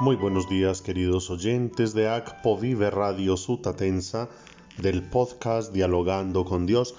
Muy 0.00 0.16
buenos 0.16 0.48
días 0.48 0.80
queridos 0.80 1.28
oyentes 1.28 1.92
de 1.92 2.08
ACPO 2.08 2.56
Vive 2.56 2.88
Radio 2.88 3.36
Sutatensa, 3.36 4.30
del 4.78 5.02
podcast 5.02 5.74
Dialogando 5.74 6.46
con 6.46 6.64
Dios, 6.64 6.94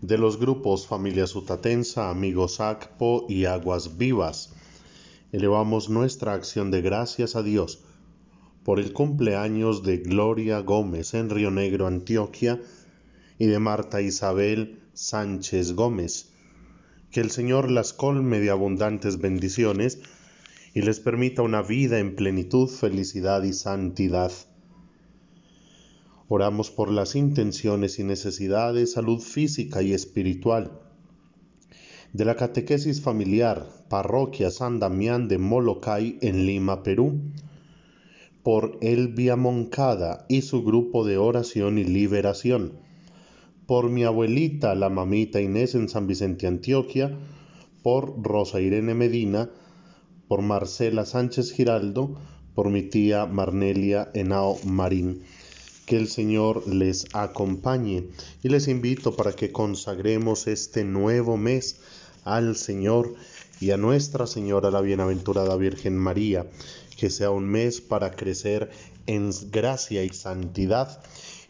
de 0.00 0.18
los 0.18 0.38
grupos 0.38 0.86
Familia 0.86 1.26
Sutatensa, 1.26 2.10
Amigos 2.10 2.60
ACPO 2.60 3.26
y 3.28 3.46
Aguas 3.46 3.98
Vivas. 3.98 4.54
Elevamos 5.32 5.90
nuestra 5.90 6.34
acción 6.34 6.70
de 6.70 6.80
gracias 6.80 7.34
a 7.34 7.42
Dios 7.42 7.80
por 8.62 8.78
el 8.78 8.92
cumpleaños 8.92 9.82
de 9.82 9.96
Gloria 9.96 10.60
Gómez 10.60 11.14
en 11.14 11.30
Río 11.30 11.50
Negro, 11.50 11.88
Antioquia, 11.88 12.62
y 13.36 13.46
de 13.46 13.58
Marta 13.58 14.00
Isabel 14.00 14.80
Sánchez 14.92 15.72
Gómez. 15.72 16.30
Que 17.10 17.20
el 17.20 17.32
Señor 17.32 17.68
las 17.68 17.92
colme 17.92 18.38
de 18.38 18.50
abundantes 18.50 19.18
bendiciones 19.18 19.98
y 20.74 20.82
les 20.82 21.00
permita 21.00 21.42
una 21.42 21.62
vida 21.62 21.98
en 21.98 22.16
plenitud, 22.16 22.68
felicidad 22.68 23.42
y 23.44 23.52
santidad. 23.52 24.32
Oramos 26.28 26.70
por 26.70 26.90
las 26.90 27.14
intenciones 27.14 27.98
y 27.98 28.04
necesidades, 28.04 28.92
salud 28.92 29.20
física 29.20 29.82
y 29.82 29.92
espiritual 29.92 30.80
de 32.14 32.24
la 32.24 32.36
catequesis 32.36 33.00
familiar, 33.00 33.66
parroquia 33.88 34.48
San 34.48 34.78
Damián 34.78 35.26
de 35.26 35.38
Molokai 35.38 36.16
en 36.20 36.46
Lima, 36.46 36.84
Perú, 36.84 37.20
por 38.44 38.78
Elvia 38.82 39.34
Moncada 39.34 40.24
y 40.28 40.42
su 40.42 40.62
grupo 40.62 41.04
de 41.04 41.18
oración 41.18 41.76
y 41.76 41.82
liberación, 41.82 42.74
por 43.66 43.90
mi 43.90 44.04
abuelita, 44.04 44.76
la 44.76 44.90
mamita 44.90 45.40
Inés 45.40 45.74
en 45.74 45.88
San 45.88 46.06
Vicente, 46.06 46.46
Antioquia, 46.46 47.18
por 47.82 48.22
Rosa 48.22 48.60
Irene 48.60 48.94
Medina, 48.94 49.50
por 50.28 50.42
Marcela 50.42 51.04
Sánchez 51.04 51.52
Giraldo, 51.52 52.14
por 52.54 52.70
mi 52.70 52.82
tía 52.82 53.26
Marnelia 53.26 54.10
Henao 54.14 54.58
Marín. 54.64 55.22
Que 55.86 55.96
el 55.96 56.08
Señor 56.08 56.66
les 56.66 57.06
acompañe 57.12 58.08
y 58.42 58.48
les 58.48 58.68
invito 58.68 59.16
para 59.16 59.32
que 59.32 59.52
consagremos 59.52 60.46
este 60.46 60.84
nuevo 60.84 61.36
mes 61.36 61.80
al 62.24 62.56
Señor 62.56 63.14
y 63.60 63.70
a 63.70 63.76
Nuestra 63.76 64.26
Señora 64.26 64.70
la 64.70 64.80
Bienaventurada 64.80 65.56
Virgen 65.56 65.96
María, 65.96 66.46
que 66.96 67.10
sea 67.10 67.30
un 67.30 67.46
mes 67.46 67.80
para 67.80 68.12
crecer 68.12 68.70
en 69.06 69.30
gracia 69.50 70.04
y 70.04 70.08
santidad. 70.08 71.02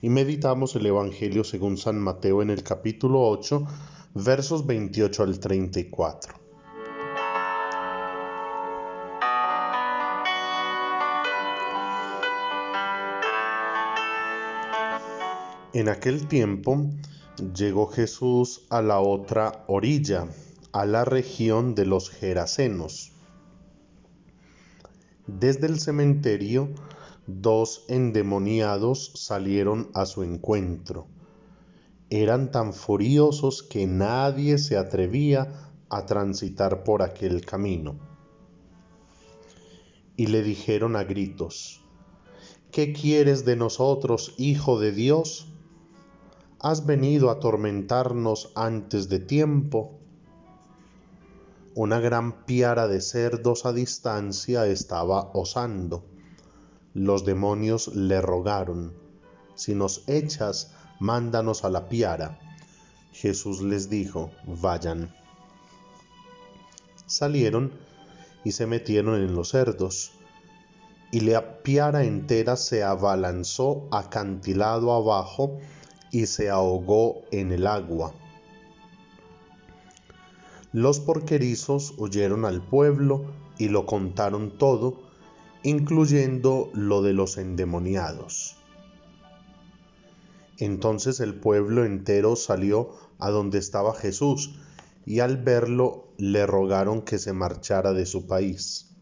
Y 0.03 0.11
meditamos 0.11 0.75
el 0.75 0.87
Evangelio 0.87 1.45
según 1.45 1.79
San 1.79 1.99
Mateo 1.99 2.43
en 2.43 2.51
el 2.51 2.63
capítulo 2.63 3.23
8, 3.29 3.67
versos 4.15 4.67
28 4.67 5.23
al 5.23 5.39
34. 5.39 6.44
En 15.75 15.89
aquel 15.89 16.29
tiempo 16.29 16.89
llegó 17.53 17.89
Jesús 17.89 18.65
a 18.71 18.81
la 18.81 19.01
otra 19.01 19.65
orilla, 19.67 20.29
a 20.71 20.87
la 20.87 21.05
región 21.05 21.75
de 21.75 21.85
los 21.85 22.11
Gerasenos. 22.11 23.11
Desde 25.27 25.67
el 25.67 25.81
cementerio, 25.81 26.69
dos 27.27 27.87
endemoniados 27.89 29.15
salieron 29.17 29.91
a 29.95 30.07
su 30.07 30.23
encuentro. 30.23 31.09
Eran 32.09 32.53
tan 32.53 32.73
furiosos 32.73 33.65
que 33.65 33.89
nadie 33.89 34.59
se 34.59 34.77
atrevía 34.77 35.73
a 35.89 36.07
transitar 36.07 36.85
por 36.85 37.03
aquel 37.03 37.45
camino. 37.45 37.97
Y 40.17 40.29
le 40.29 40.45
dijeron 40.45 40.95
a 40.95 41.03
gritos, 41.03 41.81
¿Qué 42.71 42.93
quieres 42.93 43.45
de 43.45 43.57
nosotros, 43.57 44.35
Hijo 44.39 44.79
de 44.79 44.93
Dios? 44.93 45.49
Has 46.65 46.87
venido 46.87 47.29
a 47.29 47.35
atormentarnos 47.35 48.51
antes 48.55 49.11
de 49.11 49.19
tiempo. 49.19 49.99
Una 51.75 52.01
gran 52.01 52.47
piara 52.47 52.89
de 52.89 53.03
cerdos 53.03 53.67
a 53.67 53.75
distancia 53.75 54.67
estaba 54.67 55.31
osando. 55.35 56.07
Los 56.95 57.27
demonios 57.27 57.89
le 57.89 58.23
rogaron, 58.23 58.95
si 59.55 59.75
nos 59.75 60.09
echas, 60.09 60.73
mándanos 61.01 61.67
a 61.67 61.69
la 61.69 61.91
piara. 61.91 62.39
Jesús 63.13 63.61
les 63.61 63.91
dijo, 63.91 64.31
vayan. 64.47 65.15
Salieron 67.05 67.73
y 68.43 68.53
se 68.53 68.67
metieron 68.67 69.17
en 69.17 69.35
los 69.35 69.51
cerdos, 69.51 70.13
y 71.13 71.21
la 71.21 71.63
piara 71.63 72.05
entera 72.05 72.57
se 72.57 72.83
abalanzó 72.83 73.87
acantilado 73.93 74.95
abajo 74.95 75.59
y 76.15 76.27
se 76.27 76.49
ahogó 76.49 77.25
en 77.33 77.51
el 77.51 77.67
agua. 77.67 78.15
Los 80.73 81.01
porquerizos 81.01 81.93
huyeron 81.99 82.45
al 82.45 82.63
pueblo 82.63 83.25
y 83.59 83.69
lo 83.69 83.85
contaron 83.85 84.57
todo, 84.57 85.03
incluyendo 85.65 86.71
lo 86.73 87.03
de 87.03 87.15
los 87.15 87.37
endemoniados. 87.37 88.57
Entonces 90.59 91.19
el 91.19 91.35
pueblo 91.35 91.85
entero 91.85 92.37
salió 92.37 92.91
a 93.19 93.31
donde 93.31 93.59
estaba 93.59 93.93
Jesús, 93.93 94.55
y 95.05 95.19
al 95.19 95.37
verlo 95.37 96.07
le 96.17 96.47
rogaron 96.47 97.03
que 97.03 97.19
se 97.19 97.33
marchara 97.33 97.93
de 97.93 98.07
su 98.07 98.29
país. 98.29 98.95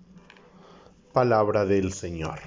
Palabra 1.12 1.67
del 1.67 1.93
Señor. 1.93 2.39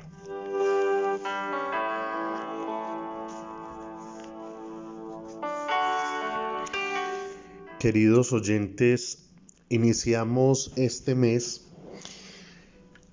Queridos 7.86 8.34
oyentes, 8.34 9.30
iniciamos 9.70 10.74
este 10.76 11.14
mes 11.14 11.68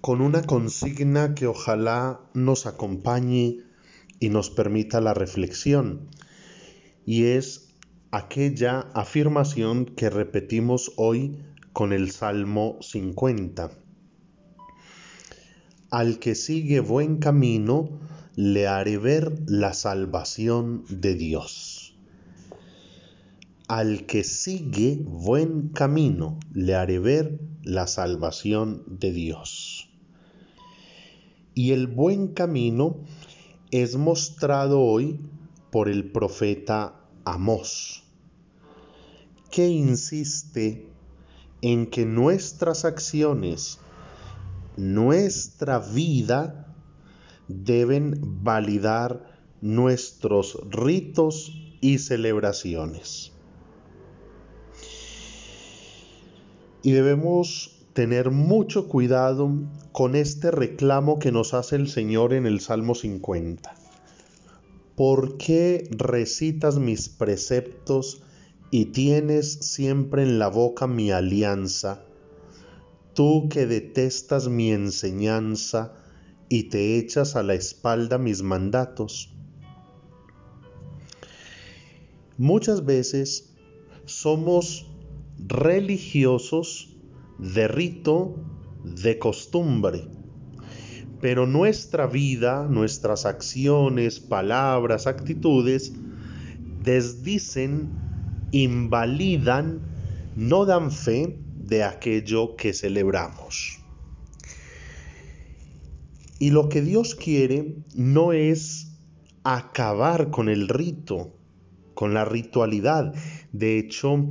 con 0.01 0.23
una 0.23 0.45
consigna 0.45 1.35
que 1.35 1.47
ojalá 1.47 2.23
nos 2.33 2.65
acompañe 2.65 3.59
y 4.19 4.31
nos 4.31 4.49
permita 4.49 5.03
la 5.03 5.13
reflexión, 5.13 6.09
y 7.05 7.25
es 7.25 7.75
aquella 8.13 8.81
afirmación 8.95 9.85
que 9.85 10.09
repetimos 10.09 10.93
hoy 10.97 11.37
con 11.75 11.93
el 11.93 12.11
Salmo 12.11 12.79
50. 12.81 13.73
Al 15.91 16.19
que 16.19 16.35
sigue 16.35 16.81
buen 16.81 17.19
camino, 17.19 18.01
le 18.37 18.69
haré 18.69 18.97
ver 18.97 19.35
la 19.45 19.75
salvación 19.75 20.87
de 20.89 21.15
Dios. 21.15 21.92
Al 23.75 24.05
que 24.05 24.23
sigue 24.23 25.01
buen 25.03 25.71
camino, 25.71 26.39
le 26.53 26.75
haré 26.75 26.99
ver 26.99 27.41
la 27.63 27.87
salvación 27.87 28.85
de 28.87 29.13
Dios. 29.13 29.89
Y 31.55 31.71
el 31.71 31.87
buen 31.87 32.35
camino 32.35 32.99
es 33.71 33.97
mostrado 33.97 34.83
hoy 34.83 35.21
por 35.71 35.89
el 35.89 36.13
profeta 36.13 37.01
Amós, 37.25 38.05
que 39.51 39.69
insiste 39.69 40.87
en 41.63 41.87
que 41.87 42.05
nuestras 42.05 42.85
acciones, 42.85 43.79
nuestra 44.77 45.79
vida, 45.79 46.77
deben 47.49 48.21
validar 48.45 49.41
nuestros 49.63 50.59
ritos 50.69 51.59
y 51.81 52.01
celebraciones. 52.01 53.32
Y 56.83 56.93
debemos 56.93 57.83
tener 57.93 58.31
mucho 58.31 58.89
cuidado 58.89 59.53
con 59.93 60.17
este 60.17 60.51
reclamo 60.51 61.19
que 61.19 61.31
nos 61.31 61.55
hace 61.55 61.77
el 61.77 61.89
Señor 61.89 62.33
en 62.33 62.47
el 62.47 62.61
Salmo 62.61 62.95
50. 62.95 63.75
¿Por 64.97 65.37
qué 65.37 65.89
recitas 65.91 66.79
mis 66.79 67.09
preceptos 67.09 68.23
y 68.71 68.87
tienes 68.87 69.53
siempre 69.53 70.23
en 70.23 70.39
la 70.39 70.49
boca 70.49 70.87
mi 70.87 71.11
alianza? 71.11 72.03
Tú 73.15 73.49
que 73.51 73.67
detestas 73.67 74.49
mi 74.49 74.73
enseñanza 74.73 75.93
y 76.49 76.65
te 76.65 76.99
echas 76.99 77.37
a 77.37 77.43
la 77.43 77.55
espalda 77.55 78.19
mis 78.19 78.43
mandatos. 78.43 79.35
Muchas 82.39 82.85
veces 82.85 83.55
somos 84.05 84.92
religiosos 85.47 86.97
de 87.39 87.69
rito, 87.69 88.37
de 88.85 89.19
costumbre. 89.19 90.05
Pero 91.21 91.47
nuestra 91.47 92.07
vida, 92.07 92.67
nuestras 92.69 93.27
acciones, 93.27 94.21
palabras, 94.21 95.07
actitudes, 95.07 95.93
desdicen, 96.83 97.91
invalidan, 98.51 99.81
no 100.37 100.65
dan 100.65 100.91
fe 100.91 101.39
de 101.57 101.85
aquello 101.85 102.57
que 102.57 102.73
celebramos. 102.73 103.79
Y 106.39 106.51
lo 106.51 106.69
que 106.69 106.83
Dios 106.83 107.15
quiere 107.15 107.77
no 107.95 108.33
es 108.33 108.99
acabar 109.45 110.31
con 110.31 110.49
el 110.49 110.69
rito, 110.69 111.37
con 111.95 112.15
la 112.15 112.25
ritualidad. 112.25 113.15
De 113.53 113.79
hecho, 113.79 114.29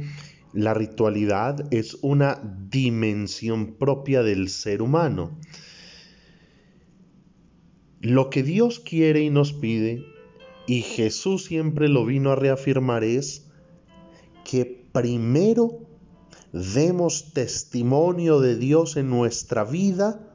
la 0.53 0.73
ritualidad 0.73 1.71
es 1.71 1.97
una 2.01 2.41
dimensión 2.69 3.75
propia 3.75 4.23
del 4.23 4.49
ser 4.49 4.81
humano. 4.81 5.37
Lo 7.99 8.29
que 8.29 8.43
Dios 8.43 8.79
quiere 8.79 9.21
y 9.21 9.29
nos 9.29 9.53
pide, 9.53 10.03
y 10.67 10.81
Jesús 10.81 11.45
siempre 11.45 11.87
lo 11.87 12.05
vino 12.05 12.31
a 12.31 12.35
reafirmar, 12.35 13.03
es 13.03 13.47
que 14.43 14.65
primero 14.91 15.87
demos 16.51 17.33
testimonio 17.33 18.39
de 18.39 18.57
Dios 18.57 18.97
en 18.97 19.09
nuestra 19.09 19.63
vida, 19.63 20.27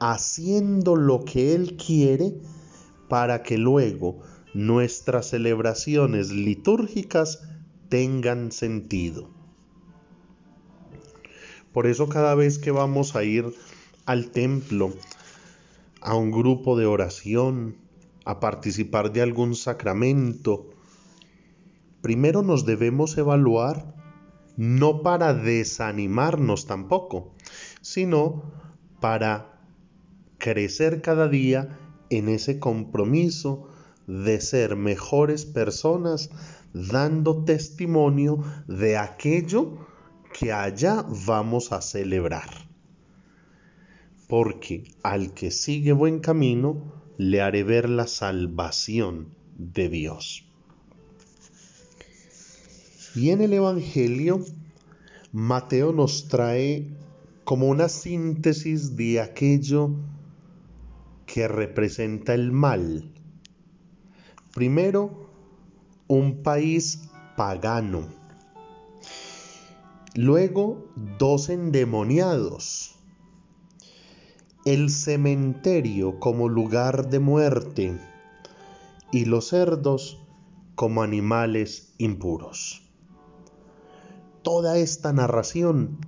haciendo 0.00 0.96
lo 0.96 1.24
que 1.24 1.54
Él 1.54 1.76
quiere, 1.76 2.34
para 3.08 3.42
que 3.42 3.56
luego 3.56 4.20
nuestras 4.52 5.30
celebraciones 5.30 6.30
litúrgicas 6.30 7.42
tengan 7.88 8.52
sentido. 8.52 9.28
Por 11.72 11.86
eso 11.86 12.08
cada 12.08 12.34
vez 12.34 12.58
que 12.58 12.70
vamos 12.70 13.14
a 13.14 13.24
ir 13.24 13.54
al 14.06 14.30
templo, 14.30 14.92
a 16.00 16.14
un 16.14 16.30
grupo 16.30 16.78
de 16.78 16.86
oración, 16.86 17.76
a 18.24 18.40
participar 18.40 19.12
de 19.12 19.22
algún 19.22 19.54
sacramento, 19.54 20.70
primero 22.00 22.42
nos 22.42 22.64
debemos 22.64 23.16
evaluar 23.18 23.94
no 24.56 25.02
para 25.02 25.34
desanimarnos 25.34 26.66
tampoco, 26.66 27.32
sino 27.80 28.42
para 29.00 29.62
crecer 30.38 31.00
cada 31.00 31.28
día 31.28 31.78
en 32.10 32.28
ese 32.28 32.58
compromiso 32.58 33.68
de 34.08 34.40
ser 34.40 34.74
mejores 34.74 35.44
personas 35.44 36.30
dando 36.72 37.44
testimonio 37.44 38.42
de 38.66 38.96
aquello 38.96 39.86
que 40.32 40.52
allá 40.52 41.04
vamos 41.26 41.72
a 41.72 41.80
celebrar. 41.80 42.50
Porque 44.26 44.84
al 45.02 45.32
que 45.34 45.50
sigue 45.50 45.92
buen 45.92 46.20
camino, 46.20 46.92
le 47.18 47.40
haré 47.40 47.64
ver 47.64 47.88
la 47.88 48.06
salvación 48.06 49.28
de 49.56 49.88
Dios. 49.88 50.44
Y 53.14 53.30
en 53.30 53.42
el 53.42 53.52
Evangelio, 53.52 54.44
Mateo 55.32 55.92
nos 55.92 56.28
trae 56.28 56.86
como 57.44 57.68
una 57.68 57.88
síntesis 57.88 58.96
de 58.96 59.20
aquello 59.20 59.90
que 61.26 61.48
representa 61.48 62.34
el 62.34 62.52
mal. 62.52 63.12
Primero, 64.58 65.30
un 66.08 66.42
país 66.42 67.02
pagano. 67.36 68.08
Luego, 70.16 70.88
dos 71.16 71.48
endemoniados. 71.48 72.96
El 74.64 74.90
cementerio 74.90 76.18
como 76.18 76.48
lugar 76.48 77.08
de 77.08 77.20
muerte 77.20 78.00
y 79.12 79.26
los 79.26 79.46
cerdos 79.46 80.18
como 80.74 81.04
animales 81.04 81.94
impuros. 81.98 82.82
Toda 84.42 84.76
esta 84.76 85.12
narración 85.12 85.98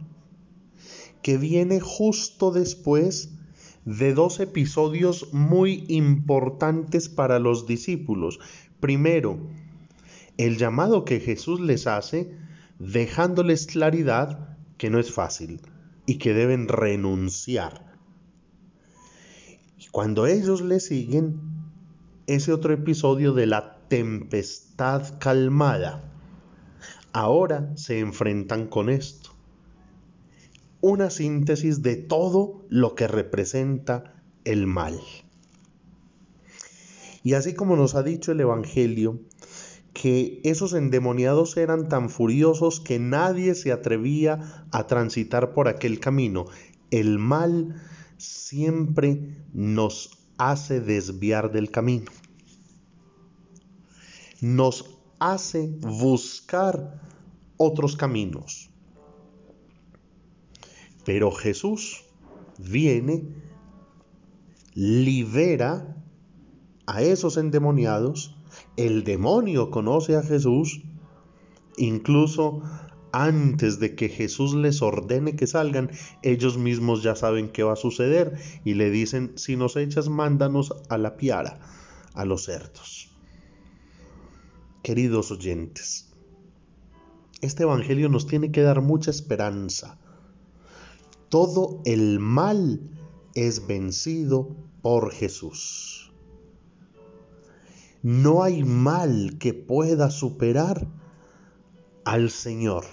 que 1.22 1.38
viene 1.38 1.78
justo 1.78 2.50
después 2.50 3.30
de 3.84 4.14
dos 4.14 4.40
episodios 4.40 5.32
muy 5.32 5.84
importantes 5.88 7.08
para 7.08 7.38
los 7.38 7.66
discípulos. 7.66 8.38
Primero, 8.80 9.38
el 10.36 10.56
llamado 10.56 11.04
que 11.04 11.20
Jesús 11.20 11.60
les 11.60 11.86
hace, 11.86 12.36
dejándoles 12.78 13.66
claridad 13.66 14.56
que 14.78 14.90
no 14.90 14.98
es 14.98 15.12
fácil 15.12 15.60
y 16.06 16.18
que 16.18 16.32
deben 16.32 16.68
renunciar. 16.68 17.94
Y 19.78 19.88
cuando 19.88 20.26
ellos 20.26 20.60
le 20.60 20.80
siguen, 20.80 21.40
ese 22.26 22.52
otro 22.52 22.72
episodio 22.72 23.32
de 23.32 23.46
la 23.46 23.78
tempestad 23.88 25.18
calmada, 25.18 26.02
ahora 27.12 27.76
se 27.76 27.98
enfrentan 27.98 28.66
con 28.66 28.88
esto. 28.88 29.29
Una 30.80 31.10
síntesis 31.10 31.82
de 31.82 31.96
todo 31.96 32.64
lo 32.68 32.94
que 32.94 33.06
representa 33.06 34.22
el 34.44 34.66
mal. 34.66 35.00
Y 37.22 37.34
así 37.34 37.54
como 37.54 37.76
nos 37.76 37.94
ha 37.94 38.02
dicho 38.02 38.32
el 38.32 38.40
Evangelio, 38.40 39.20
que 39.92 40.40
esos 40.44 40.72
endemoniados 40.72 41.56
eran 41.56 41.88
tan 41.88 42.08
furiosos 42.08 42.80
que 42.80 42.98
nadie 42.98 43.54
se 43.54 43.72
atrevía 43.72 44.66
a 44.70 44.86
transitar 44.86 45.52
por 45.52 45.68
aquel 45.68 46.00
camino. 46.00 46.46
El 46.90 47.18
mal 47.18 47.82
siempre 48.16 49.36
nos 49.52 50.18
hace 50.38 50.80
desviar 50.80 51.52
del 51.52 51.70
camino. 51.70 52.10
Nos 54.40 54.98
hace 55.18 55.66
buscar 55.80 57.02
otros 57.58 57.96
caminos. 57.96 58.69
Pero 61.12 61.32
Jesús 61.32 62.04
viene, 62.56 63.24
libera 64.74 65.96
a 66.86 67.02
esos 67.02 67.36
endemoniados 67.36 68.36
el 68.76 69.02
demonio 69.02 69.72
conoce 69.72 70.14
a 70.14 70.22
Jesús, 70.22 70.82
incluso 71.76 72.62
antes 73.10 73.80
de 73.80 73.96
que 73.96 74.08
Jesús 74.08 74.54
les 74.54 74.82
ordene 74.82 75.34
que 75.34 75.48
salgan, 75.48 75.90
ellos 76.22 76.58
mismos 76.58 77.02
ya 77.02 77.16
saben 77.16 77.48
qué 77.48 77.64
va 77.64 77.72
a 77.72 77.76
suceder 77.76 78.38
y 78.64 78.74
le 78.74 78.92
dicen, 78.92 79.32
si 79.34 79.56
nos 79.56 79.74
echas, 79.74 80.08
mándanos 80.08 80.72
a 80.90 80.96
la 80.96 81.16
piara, 81.16 81.58
a 82.14 82.24
los 82.24 82.44
cerdos. 82.44 83.10
Queridos 84.84 85.32
oyentes, 85.32 86.14
este 87.40 87.64
Evangelio 87.64 88.08
nos 88.08 88.28
tiene 88.28 88.52
que 88.52 88.62
dar 88.62 88.80
mucha 88.80 89.10
esperanza. 89.10 89.98
Todo 91.30 91.80
el 91.84 92.18
mal 92.18 92.80
es 93.34 93.68
vencido 93.68 94.56
por 94.82 95.12
Jesús. 95.12 96.12
No 98.02 98.42
hay 98.42 98.64
mal 98.64 99.36
que 99.38 99.54
pueda 99.54 100.10
superar 100.10 100.88
al 102.04 102.30
Señor. 102.30 102.84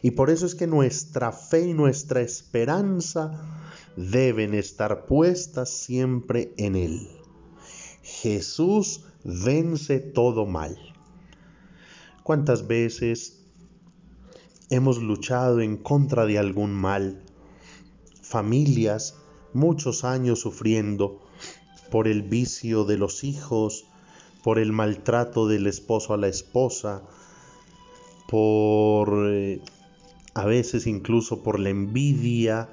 Y 0.00 0.12
por 0.12 0.30
eso 0.30 0.46
es 0.46 0.54
que 0.54 0.68
nuestra 0.68 1.32
fe 1.32 1.68
y 1.68 1.74
nuestra 1.74 2.20
esperanza 2.20 3.64
deben 3.96 4.54
estar 4.54 5.06
puestas 5.06 5.70
siempre 5.70 6.54
en 6.56 6.76
Él. 6.76 7.08
Jesús 8.02 9.06
vence 9.24 9.98
todo 9.98 10.46
mal. 10.46 10.78
¿Cuántas 12.22 12.68
veces 12.68 13.44
hemos 14.70 14.98
luchado 15.02 15.60
en 15.60 15.76
contra 15.76 16.26
de 16.26 16.38
algún 16.38 16.74
mal? 16.74 17.22
Familias, 18.22 19.16
muchos 19.54 20.04
años 20.04 20.40
sufriendo 20.40 21.22
por 21.90 22.06
el 22.06 22.22
vicio 22.22 22.84
de 22.84 22.98
los 22.98 23.24
hijos, 23.24 23.86
por 24.42 24.58
el 24.58 24.72
maltrato 24.72 25.48
del 25.48 25.66
esposo 25.66 26.12
a 26.12 26.18
la 26.18 26.28
esposa, 26.28 27.02
por 28.28 29.30
eh, 29.30 29.62
a 30.34 30.44
veces 30.44 30.86
incluso 30.86 31.42
por 31.42 31.58
la 31.58 31.70
envidia, 31.70 32.68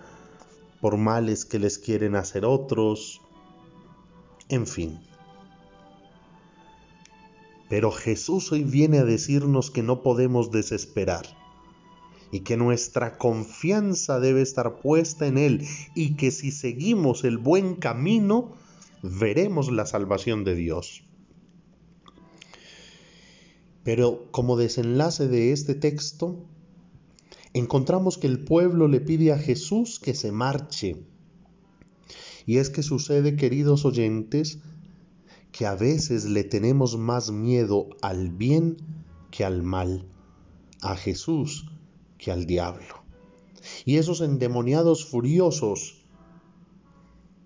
por 0.82 0.98
males 0.98 1.46
que 1.46 1.60
les 1.60 1.78
quieren 1.78 2.16
hacer 2.16 2.44
otros, 2.44 3.22
en 4.50 4.68
fin. 4.68 5.00
Pero 7.70 7.92
Jesús 7.92 8.52
hoy 8.52 8.64
viene 8.64 9.00
a 9.00 9.06
decirnos 9.06 9.72
que 9.72 9.82
no 9.82 10.04
podemos 10.04 10.52
desesperar 10.52 11.26
y 12.32 12.42
que 12.42 12.58
nuestra 12.58 13.18
confianza 13.18 14.20
debe 14.20 14.42
estar 14.42 14.80
puesta 14.80 15.28
en 15.28 15.38
Él 15.38 15.68
y 15.96 16.16
que 16.16 16.32
si 16.32 16.52
seguimos 16.52 17.24
el 17.24 17.38
buen 17.38 17.76
camino, 17.76 18.54
veremos 19.02 19.72
la 19.72 19.86
salvación 19.86 20.44
de 20.44 20.56
Dios. 20.56 21.04
Pero 23.84 24.32
como 24.32 24.58
desenlace 24.58 25.28
de 25.28 25.52
este 25.52 25.76
texto, 25.76 26.44
encontramos 27.54 28.18
que 28.18 28.28
el 28.28 28.44
pueblo 28.44 28.88
le 28.88 29.00
pide 29.00 29.32
a 29.32 29.38
Jesús 29.38 30.00
que 30.00 30.16
se 30.16 30.32
marche. 30.32 30.98
Y 32.48 32.58
es 32.58 32.70
que 32.70 32.84
sucede, 32.84 33.36
queridos 33.36 33.86
oyentes, 33.86 34.60
que 35.52 35.66
a 35.66 35.76
veces 35.76 36.26
le 36.26 36.44
tenemos 36.44 36.98
más 36.98 37.32
miedo 37.32 37.90
al 38.02 38.30
bien 38.30 38.78
que 39.32 39.46
al 39.46 39.64
mal, 39.64 40.08
a 40.82 40.96
Jesús 40.96 41.66
que 42.18 42.32
al 42.32 42.46
diablo. 42.46 43.04
Y 43.86 43.98
esos 43.98 44.22
endemoniados 44.22 45.06
furiosos 45.06 46.02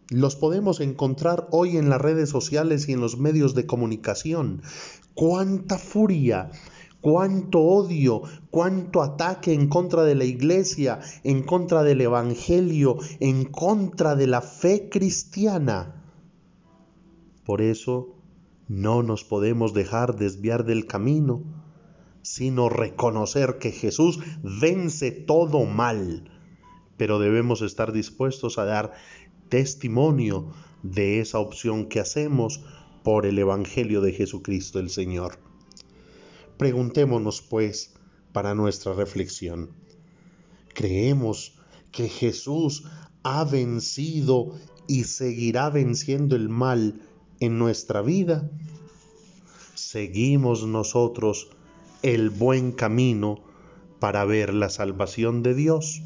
Los 0.09 0.35
podemos 0.35 0.79
encontrar 0.79 1.47
hoy 1.51 1.77
en 1.77 1.89
las 1.89 2.01
redes 2.01 2.29
sociales 2.29 2.89
y 2.89 2.93
en 2.93 2.99
los 2.99 3.19
medios 3.19 3.53
de 3.53 3.67
comunicación. 3.67 4.63
Cuánta 5.13 5.77
furia, 5.77 6.49
cuánto 7.01 7.59
odio, 7.59 8.23
cuánto 8.49 9.01
ataque 9.01 9.53
en 9.53 9.69
contra 9.69 10.03
de 10.03 10.15
la 10.15 10.25
iglesia, 10.25 10.99
en 11.23 11.43
contra 11.43 11.83
del 11.83 12.01
Evangelio, 12.01 12.97
en 13.19 13.45
contra 13.45 14.15
de 14.15 14.27
la 14.27 14.41
fe 14.41 14.89
cristiana. 14.89 16.03
Por 17.45 17.61
eso 17.61 18.15
no 18.67 19.03
nos 19.03 19.23
podemos 19.23 19.73
dejar 19.73 20.15
desviar 20.15 20.65
del 20.65 20.85
camino, 20.85 21.43
sino 22.29 22.69
reconocer 22.69 23.57
que 23.57 23.71
Jesús 23.71 24.19
vence 24.43 25.09
todo 25.09 25.65
mal, 25.65 26.29
pero 26.95 27.17
debemos 27.17 27.63
estar 27.63 27.91
dispuestos 27.91 28.59
a 28.59 28.65
dar 28.65 28.93
testimonio 29.49 30.53
de 30.83 31.21
esa 31.21 31.39
opción 31.39 31.87
que 31.87 31.99
hacemos 31.99 32.61
por 33.03 33.25
el 33.25 33.39
Evangelio 33.39 34.01
de 34.01 34.13
Jesucristo 34.13 34.77
el 34.77 34.91
Señor. 34.91 35.39
Preguntémonos, 36.57 37.41
pues, 37.41 37.95
para 38.31 38.53
nuestra 38.53 38.93
reflexión, 38.93 39.71
¿creemos 40.75 41.57
que 41.91 42.09
Jesús 42.09 42.83
ha 43.23 43.43
vencido 43.43 44.53
y 44.87 45.05
seguirá 45.05 45.71
venciendo 45.71 46.35
el 46.35 46.47
mal 46.47 47.01
en 47.39 47.57
nuestra 47.57 48.03
vida? 48.03 48.51
¿Seguimos 49.73 50.67
nosotros 50.67 51.49
el 52.01 52.29
buen 52.29 52.71
camino 52.71 53.41
para 53.99 54.25
ver 54.25 54.53
la 54.53 54.69
salvación 54.69 55.43
de 55.43 55.53
Dios? 55.53 56.01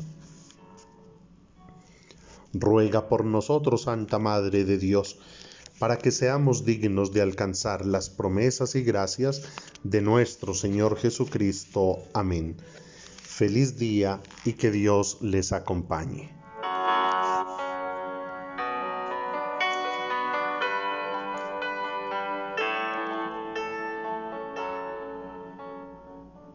Ruega 2.53 3.07
por 3.07 3.25
nosotros, 3.25 3.83
Santa 3.83 4.19
Madre 4.19 4.65
de 4.65 4.77
Dios, 4.77 5.19
para 5.79 5.97
que 5.97 6.11
seamos 6.11 6.65
dignos 6.65 7.11
de 7.11 7.21
alcanzar 7.21 7.85
las 7.85 8.09
promesas 8.09 8.75
y 8.75 8.83
gracias 8.83 9.43
de 9.83 10.01
nuestro 10.01 10.53
Señor 10.53 10.97
Jesucristo. 10.97 11.99
Amén. 12.13 12.57
Feliz 13.21 13.77
día 13.77 14.21
y 14.45 14.53
que 14.53 14.71
Dios 14.71 15.17
les 15.21 15.51
acompañe. 15.51 16.42